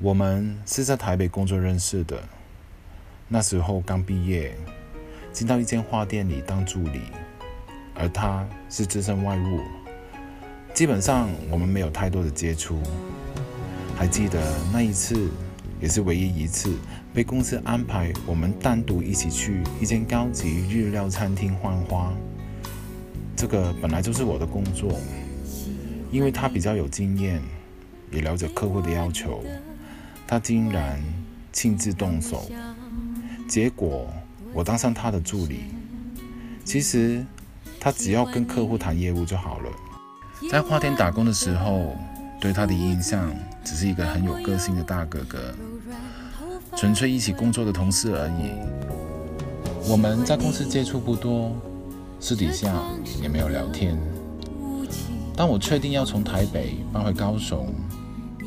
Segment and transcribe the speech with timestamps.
[0.00, 2.22] 我们是在台北工作认识的，
[3.26, 4.54] 那时候刚毕业，
[5.32, 7.00] 进到一间花店里当助理，
[7.96, 9.60] 而他是资深外务，
[10.72, 12.80] 基本上我们没有太多的接触。
[13.96, 14.40] 还记得
[14.72, 15.28] 那一次，
[15.80, 16.78] 也是唯一一次
[17.12, 22.12] 被公司安排我们单独一起去一间高级日料餐厅换花。
[23.34, 24.96] 这个本来就是我的工作，
[26.12, 27.42] 因为他比较有经验，
[28.12, 29.42] 也了解客户的要求。
[30.28, 31.02] 他竟然
[31.50, 32.50] 亲自动手，
[33.48, 34.06] 结果
[34.52, 35.60] 我当上他的助理。
[36.66, 37.24] 其实
[37.80, 39.70] 他只要跟客户谈业务就好了。
[40.50, 41.96] 在花店打工的时候，
[42.38, 45.54] 对他的印象只是一个很有个性的大哥哥，
[46.76, 48.52] 纯粹一起工作的同事而已。
[49.90, 51.56] 我们在公司接触不多，
[52.20, 52.70] 私底下
[53.22, 53.98] 也没有聊天。
[55.34, 57.72] 当我确定要从台北搬回高雄，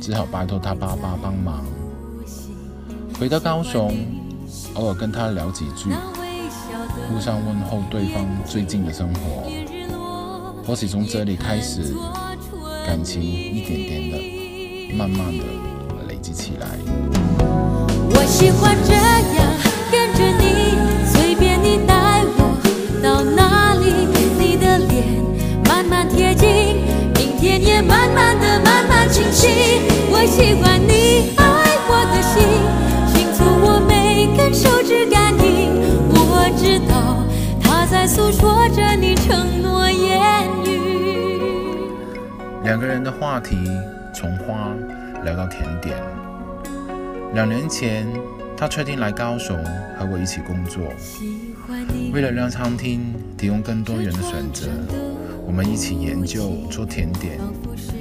[0.00, 1.64] 只好拜托他爸爸帮忙。
[3.18, 3.92] 回到高雄，
[4.74, 5.90] 偶尔跟他聊几句，
[7.08, 9.50] 互相问候对方最近的生活，
[10.64, 11.94] 或许从这里开始，
[12.86, 15.44] 感情一点点的、慢慢的
[16.08, 16.68] 累积起来。
[18.10, 19.02] 我喜欢这样
[19.90, 20.78] 跟着你，
[21.10, 22.56] 随便你带我
[23.02, 24.06] 到哪里，
[24.38, 25.20] 你的脸
[25.66, 26.46] 慢慢贴近，
[27.14, 29.87] 明天也慢慢的、慢慢清晰。
[30.20, 31.44] 我喜欢你爱
[31.86, 32.42] 我的心，
[33.14, 35.70] 清楚我每根手指感应，
[36.10, 37.24] 我知道
[37.62, 41.38] 它在诉说着你承诺言语。
[42.64, 43.56] 两个人的话题
[44.12, 44.74] 从花
[45.22, 45.96] 聊到甜点。
[47.32, 48.04] 两年前，
[48.56, 49.56] 他确定来高雄
[49.96, 50.82] 和我一起工作。
[52.12, 54.66] 为了让餐厅提供更多元的选择，
[55.46, 57.38] 我们一起研究做甜点，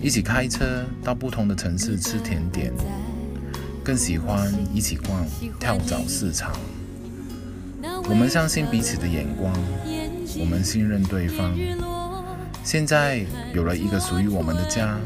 [0.00, 2.72] 一起开车到不同的城市吃甜点，
[3.82, 5.26] 更喜欢一起逛
[5.58, 6.52] 跳蚤市场。
[8.08, 9.52] 我们相信彼此的眼光，
[10.38, 11.54] 我们信任对方。
[12.62, 14.98] 现在有了一个属于我们的家，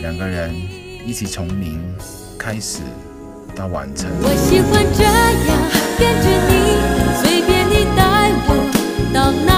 [0.00, 0.54] 两个人
[1.06, 1.80] 一起从零
[2.38, 2.80] 开始
[3.54, 4.10] 到完成。
[4.20, 5.12] 我喜欢这样
[5.98, 6.52] 跟着你，
[7.22, 8.50] 随便你带我
[9.14, 9.57] 到哪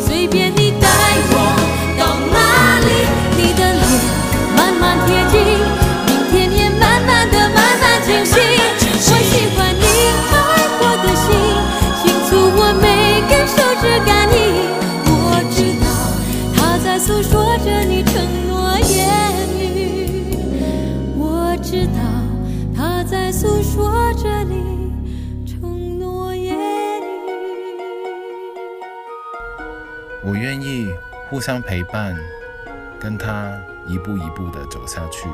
[30.23, 30.93] 我愿意
[31.29, 32.15] 互相陪伴。
[32.99, 35.27] 跟他一步一步的走下去，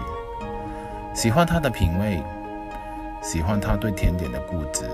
[1.14, 2.24] 喜欢他的品味，
[3.22, 4.90] 喜欢他对甜点的固执。